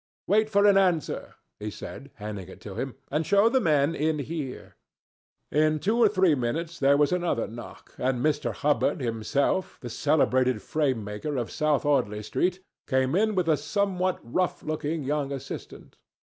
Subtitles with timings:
[0.25, 4.17] "Wait for an answer," he said, handing it to him, "and show the men in
[4.17, 4.75] here."
[5.51, 8.51] In two or three minutes there was another knock, and Mr.
[8.51, 14.19] Hubbard himself, the celebrated frame maker of South Audley Street, came in with a somewhat
[14.23, 15.97] rough looking young assistant.